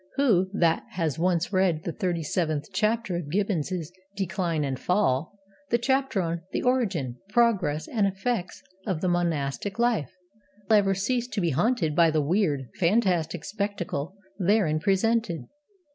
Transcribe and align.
Who 0.15 0.49
that 0.55 0.81
has 0.93 1.19
once 1.19 1.53
read 1.53 1.83
the 1.83 1.91
thirty 1.91 2.23
seventh 2.23 2.69
chapter 2.73 3.17
of 3.17 3.29
Gibbon's 3.29 3.71
Decline 4.15 4.63
and 4.63 4.79
Fall 4.79 5.37
the 5.69 5.77
chapter 5.77 6.19
on 6.23 6.41
'The 6.51 6.63
Origin, 6.63 7.17
Progress, 7.29 7.87
and 7.87 8.07
Effects 8.07 8.63
of 8.87 9.01
the 9.01 9.07
Monastic 9.07 9.77
Life' 9.77 10.15
will 10.67 10.77
ever 10.77 10.95
cease 10.95 11.27
to 11.27 11.39
be 11.39 11.51
haunted 11.51 11.95
by 11.95 12.09
the 12.09 12.19
weird, 12.19 12.61
fantastic 12.79 13.45
spectacle 13.45 14.15
therein 14.39 14.79
presented? 14.79 15.43